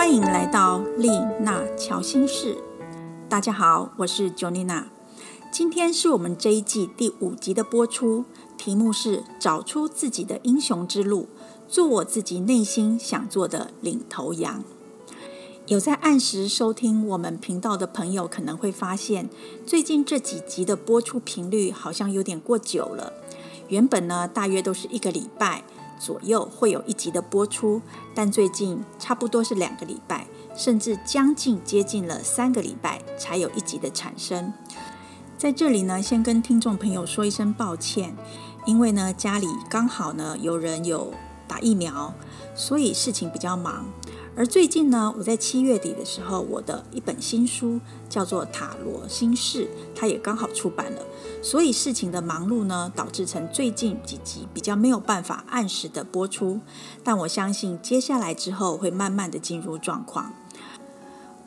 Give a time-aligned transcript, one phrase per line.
[0.00, 1.10] 欢迎来到丽
[1.42, 2.56] 娜乔心事。
[3.28, 4.84] 大家好，我是 Jonina。
[5.52, 8.24] 今天是我们这一季第五集的播出，
[8.56, 11.28] 题目是“找出自己的英雄之路，
[11.68, 14.64] 做我自己内心想做的领头羊”。
[15.68, 19.28] 有在按时收听我们频道的朋友，可能会发现
[19.66, 23.12] 最近这几集的播出频率好像有点过久了。
[23.68, 25.62] 原本呢，大约都是一个礼拜。
[26.00, 27.82] 左右会有一集的播出，
[28.14, 30.26] 但最近差不多是两个礼拜，
[30.56, 34.52] 甚至将近接近了三个礼拜才有一集的产生。
[35.36, 38.16] 在这里呢，先跟听众朋友说一声抱歉，
[38.64, 41.12] 因为呢家里刚好呢有人有
[41.46, 42.14] 打疫苗，
[42.54, 43.84] 所以事情比较忙。
[44.36, 51.02] 而最近呢，我在七月底的时候，我的一本新书叫做《塔罗心事》，它也刚好出版了。
[51.42, 56.60] 所以事情的忙碌呢，导致成最近几集比较没有办法按时的播出。
[57.02, 60.32] 但我相信接下来之后会慢慢的进入状况。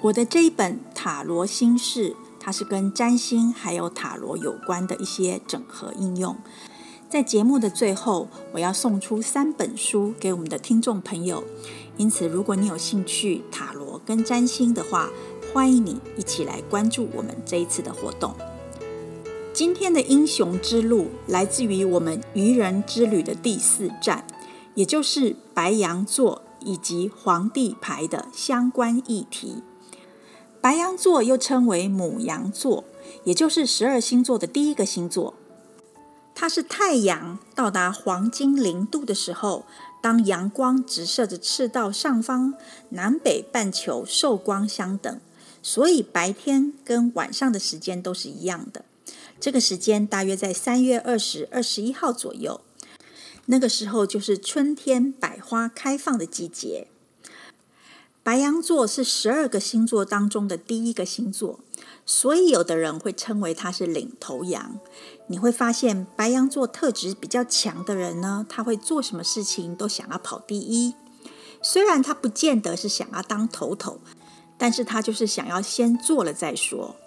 [0.02, 2.10] 我的这一本《塔罗心事》，
[2.40, 6.36] 它是跟占星还有塔罗有关的一些整合应用。
[7.10, 11.44] 在节目的最后，我要送出三本书给我们的听众朋友。
[11.98, 15.10] 因此，如果你有兴趣塔罗跟占星的话，
[15.54, 18.34] 欢迎你一起来关注我们这一次的活动。
[19.54, 24.26] 今天的英雄之路来自于我们愚人之旅的第四站，
[24.74, 29.62] 也就是白羊座以及皇帝牌的相关议题。
[30.60, 32.86] 白羊座又称为母羊座，
[33.26, 35.36] 也就是十二星座的第一个星座。
[36.34, 39.66] 它是太阳到达黄金零度的时候，
[40.04, 42.56] 当阳光直射着赤道上方，
[42.90, 45.22] 南北半球受光相等，
[45.62, 48.84] 所以白天跟晚上的时间都是一样的。
[49.40, 52.60] 这个时间大约在三月二十二十一号左右，
[53.46, 56.88] 那个时候就是春天百花开放的季节。
[58.22, 61.62] 白羊座是十二个星座当中的第一个星座，
[62.06, 64.80] 所以有的人会称为它是领头羊。
[65.28, 70.96] 你会发现，白羊座特质比较强的人呢，他会做什么事情都想要跑第一。
[71.62, 74.02] 虽然他不见得是想要当头头，
[74.58, 76.98] 但是他就是想要先做了再说。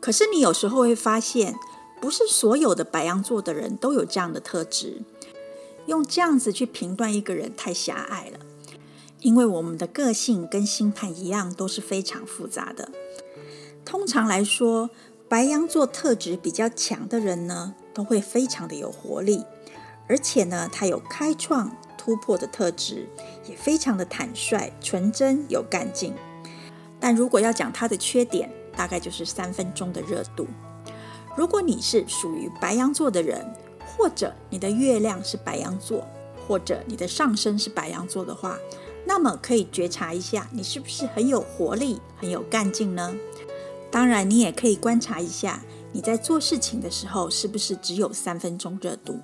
[0.00, 1.54] 可是你有时候会发现，
[2.00, 5.02] 不是所有的白羊座的人都有这样的特质。
[5.86, 8.40] 用这样子去评断一个人太狭隘了。
[9.20, 12.90] 因为我们的个性跟星盘一样，都是非常复杂的。
[13.88, 14.90] 通常来说，
[15.30, 19.42] 白羊座特质比较强的人呢，都会非常的有活力，
[20.06, 23.08] 而且呢，他有开创突破的特质，
[23.48, 26.12] 也非常的坦率、纯真、有干劲。
[27.00, 30.46] 但如果要讲他的缺点，大概就是三分钟的热度。
[31.34, 33.42] 如果你是属于白羊座的人，
[33.96, 36.06] 或者你的月亮是白羊座，
[36.46, 38.58] 或者你的上升是白羊座的话，
[39.06, 43.16] 那么可以觉察一下，你是不是很有活力、很有干劲呢？
[43.90, 49.20] 当然，你也可以观察一下，你在做事情的时候是不是只有三分钟热度。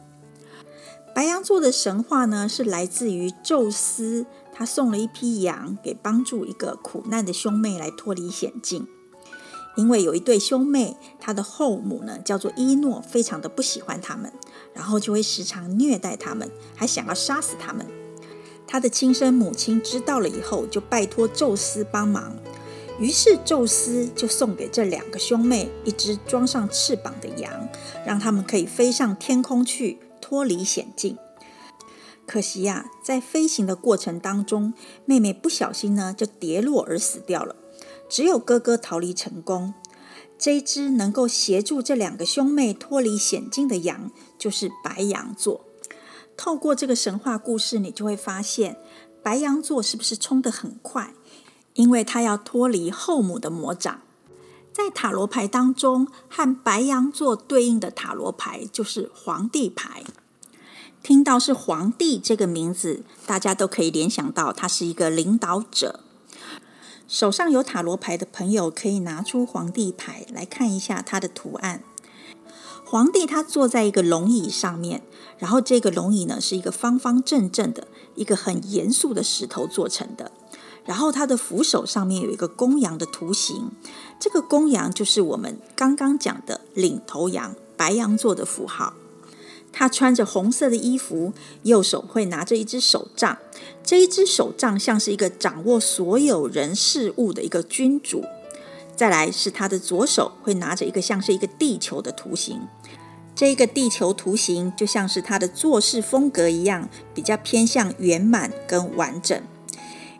[1.15, 8.89] 白羊座的神话呢，是来自于宙斯，他送了一批羊给帮助一个苦难的兄妹来脱离险境。
[9.77, 14.33] 因为有一对兄妹，他的后母呢叫做伊诺，非常的不喜欢他们，
[14.73, 17.87] 然后就会时常虐待他们，还想要杀死他们。
[18.67, 22.35] 他的亲生母亲知道了以后，就拜托宙斯帮忙。
[22.99, 27.69] 于是宙斯就送给这两个兄妹一只装上翅膀的羊，
[28.07, 31.19] 让他们可以飞上天空去脱离险境。
[32.27, 34.73] 可惜呀，在飞行的过程当中，
[35.05, 37.57] 妹妹不小心呢就跌落而死掉了。
[38.09, 39.75] 只有哥哥逃离成功。
[40.37, 45.65] 这一只能够协助这两个兄妹脱离险境的羊，就是白羊座。
[46.37, 48.77] 透过这个神话故事，你就会发现
[49.23, 51.15] 白羊座是不是冲得很快？
[51.75, 54.01] 因为他要脱离后母的魔掌。
[54.73, 60.03] 在塔罗牌当中，和白羊座对应的塔罗牌就是皇帝牌。
[61.03, 66.01] 听到是皇帝这个名字，大家都可以联想到他是一个领导者。
[67.07, 71.85] 手上有塔罗牌的朋友，可以拿出皇帝牌来看一下它的图案。
[72.85, 75.03] 皇帝他坐在一个龙椅上面，
[75.39, 80.33] 然后这个龙椅呢是一个方方正正的，一个很严肃的石头做成的。
[80.85, 83.71] 然后他的扶手上面有一个公羊的图形，
[84.21, 88.95] 这个公羊就是我们刚刚讲的领头羊白羊座的符号。
[89.73, 91.33] 他穿着红色的衣服，
[91.65, 93.39] 右手会拿着一只手杖，
[93.83, 98.25] 这一只手杖像是一个掌握所有人事物的一个君主。
[98.95, 102.61] 再来是他的左手会拿着一个像是一个地球的图形，
[103.35, 109.43] 这个地球图形就像是他的做事风格一样，比较偏向圆满跟完整。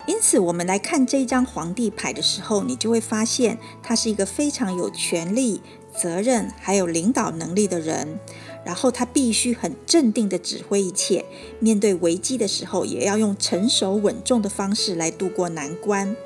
[0.07, 5.63] 因此，我们来看这张皇帝牌的时候，你就会发现他是一个非常有权力、
[5.97, 8.19] 责任还有领导能力的人。
[8.65, 11.27] 然后他必须很镇定的指挥一切，
[11.59, 16.17] 面对危机的时候，也要用成熟稳重的方式来度过难关。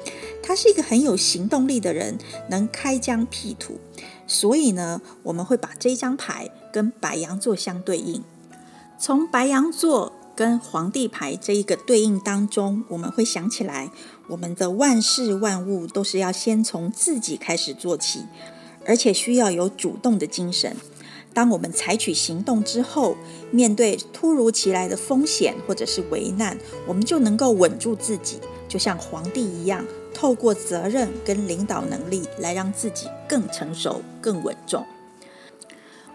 [0.41, 2.17] 他是一个很有行动力的人，
[2.49, 3.81] 能开疆辟土。
[4.29, 8.23] 所以呢，我们会把这张牌跟白羊座相对应。
[9.01, 13.91] 从白羊座跟皇帝牌这一个对应当中，我们会想起来，
[14.29, 18.21] 我们的万事万物都是要先从自己开始做起，
[18.87, 20.77] 而且需要有主动的精神。
[21.35, 23.17] 当我们采取行动之后，
[23.51, 26.57] 面对突如其来的风险或者是危难，
[26.87, 28.39] 我们就能够稳住自己，
[28.69, 34.87] 就像皇帝一样，透过责任跟领导能力来让自己更成熟、更稳重。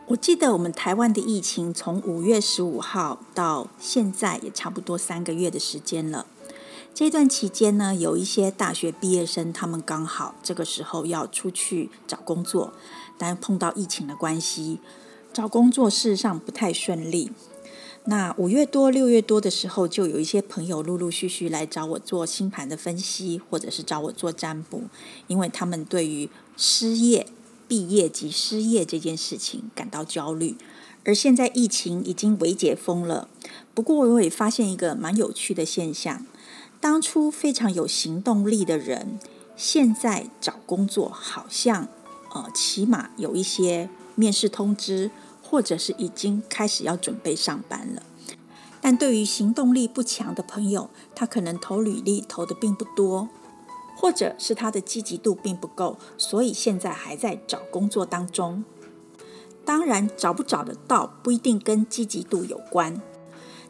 [0.08, 6.26] 我记得我们台湾的疫情从五月十五号到现在也差不多三个月的时间了。
[6.94, 12.74] 这段期间呢，有一些大学毕业生，他们刚好这个时候要出去找工作，
[13.18, 14.80] 但碰到疫情的关系。
[15.32, 17.32] 找工作事实上不太顺利。
[18.06, 24.84] 那五月多、六月多的时候，就有一些朋友陆陆续续来找我做星盘的分析，或者是找我做占卜，
[25.28, 27.26] 因为他们对于失业、
[27.68, 30.56] 毕业及失业这件事情感到焦虑。
[31.06, 33.28] 而现在疫情已经微解封了，
[33.74, 36.26] 不过我也发现一个蛮有趣的现象：
[36.80, 39.20] 当初非常有行动力的人，
[39.56, 41.88] 现在找工作好像
[42.34, 45.12] 呃，起码有一些面试通知。
[45.46, 48.02] 或者是已经开始要准备上班了，
[48.82, 53.30] 但对于行动力不强的朋友，他可能投履历投的并不多，
[54.04, 58.66] 或者是他的积极度并不够，所以现在还在找工作当中。
[59.64, 63.02] 当然，找不找得到不一定跟积极度有关，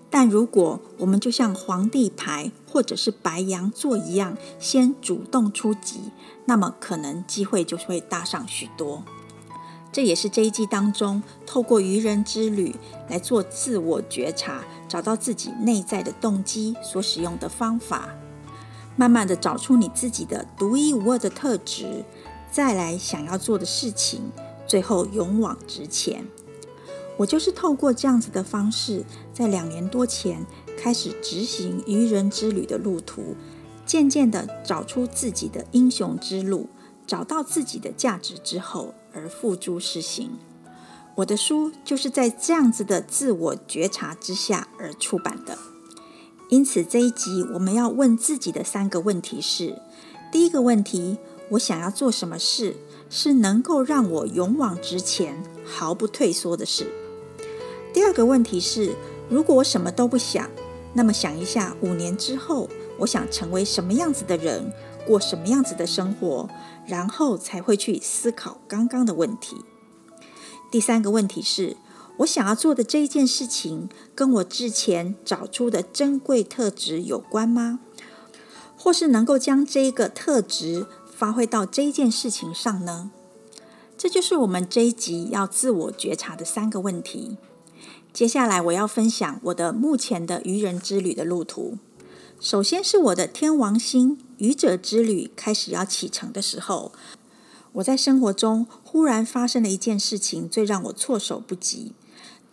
[0.09, 5.99] 但如果我们就像皇帝牌或者是白羊座一样，先主动出击，
[6.45, 9.03] 那么可能机会就会大上许多。
[9.91, 12.75] 这也是这一季当中，透过愚人之旅
[13.07, 18.09] 来做自我觉察，找到自己内在的动机所使用的方法，
[18.95, 22.03] 慢慢的找出你自己的独一无二的特质，
[22.51, 24.31] 再来想要做的事情，
[24.67, 26.25] 最后勇往直前。
[27.17, 30.45] 我就是透过这样子的方式，在两年多前
[30.77, 33.35] 开始执行愚人之旅的路途，
[33.85, 36.69] 渐渐的找出自己的英雄之路。
[37.05, 40.39] 找到自己的价值之后，而付诸实行。
[41.15, 45.57] 我的书就是在这样子的自我觉察之下而出版的。
[46.53, 49.81] 因此，这一集我们要问自己的三个问题是：
[50.31, 51.17] 第一个问题，
[51.49, 52.75] 我想要做什么事
[53.09, 56.85] 是能够让我勇往直前、毫不退缩的事？
[57.91, 58.93] 第二个问题是，
[59.31, 60.47] 如果我什么都不想，
[60.93, 62.69] 那么想一下，五年之后，
[62.99, 64.71] 我想成为什么样子的人？
[65.07, 66.47] 过什么样子的生活，
[66.85, 69.57] 然后才会去思考刚刚的问题。
[70.69, 71.77] 第三个问题是，
[72.17, 77.79] 我想要做的这一件事情，跟我之前找出的珍贵特质有关吗？
[78.77, 83.11] 或是能够将这一个特质发挥到这一件事情上呢？
[83.97, 87.37] 这就是我们这一集要自我觉察的三个问题。
[88.11, 91.77] 接下来我要分享我的目前的愚人之旅的路途。
[92.39, 96.91] 首先是我的天王星愚者之旅开始要启程的时候，
[97.73, 101.93] 我在生活中忽然发生了一件事情，最让我措手不及。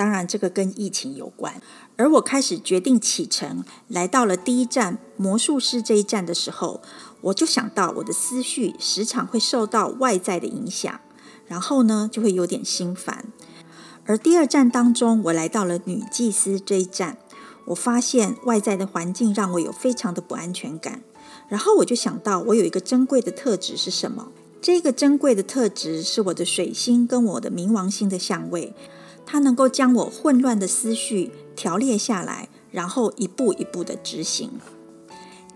[0.00, 1.60] 当然，这个跟疫情有关。
[1.98, 6.80] 而我开始决定启程，来到了第一站魔术师这一站的时候，
[7.20, 10.98] 我就想到我的思绪时常会受到外在的影响，
[11.46, 13.26] 然后呢就会有点心烦。
[14.06, 17.18] 而第二站当中，我来到了女祭司这一站。
[17.66, 21.02] 我发现外在的环境让我有非常的不安全感，
[21.46, 24.28] 然后我就想到我有一个珍贵的特质是什么？
[24.62, 28.74] 这个珍贵的特质是我的水星跟我的冥王星的相位，
[29.24, 34.50] 它能够将我混乱的思绪条列下来，然后一步一步的执行。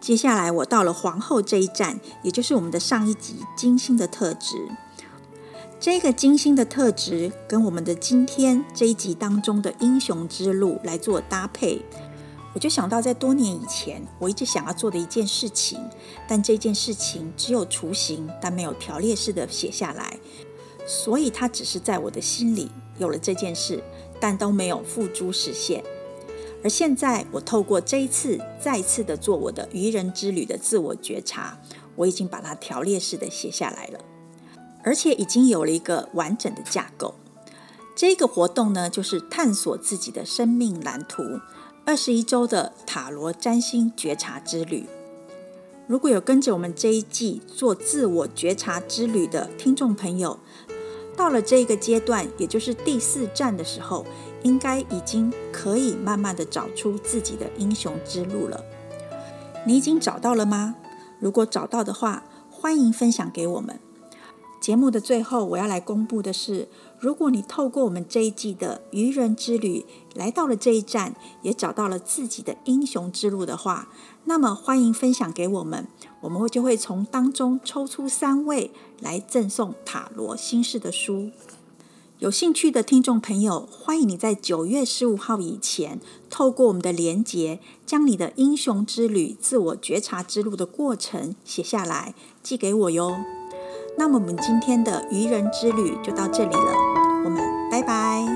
[0.00, 4.68] 接下来我到了皇后这一站，也就是我们的上一集金星的特质。
[5.80, 11.83] 这个金星的特质跟我们的今天这一集当中的英雄之路来做搭配，
[12.54, 15.78] 我就想到在多年以前，我一直想要做的一件事情，
[16.28, 20.18] 但这件事情只有雏形，但没有条列式的写下来，
[20.87, 23.82] 所以它只是在我的心里有了这件事，
[24.20, 25.82] 但都没有付诸实现。
[26.62, 31.58] 而现在，我透过这一次再次的做我的愚人之旅的自我觉察，
[31.96, 34.00] 我已经把它条列式的写下来了。
[34.82, 37.14] 而且已经有了一个完整的架构。
[37.96, 41.22] 这个活动呢，就是探索自己的生命蓝图，
[41.86, 44.86] 二十一周的塔罗占星觉察之旅。
[45.86, 50.38] 如果有跟着我们这一季做自我觉察之旅的听众朋友，
[51.16, 54.04] 到了这个阶段，也就是第四站的时候，
[54.42, 58.64] 应该已经可以慢慢的找出自己的英雄之路了。
[59.66, 60.75] 你已经找到了吗？
[61.18, 63.78] 如果找到的话，欢迎分享给我们。
[64.64, 66.68] 节目的最后，我要来公布的是，
[66.99, 73.90] 如果你透过我们这一季的愚人之旅来到了这一站，也找到了自己的英雄之路的话，
[74.25, 75.87] 那么欢迎分享给我们，
[76.23, 81.30] 我们会就会从当中抽出三位来赠送塔罗新式的书。
[82.21, 93.14] 有兴趣的听众朋友，欢迎你在九月十五号以前，透过我们的连结，将你的英雄之旅、自我觉察之路的过程写下来，寄给我哟。
[93.96, 96.72] 那么我们今天的愚人之旅就到这里了，
[97.24, 98.33] 我们拜拜。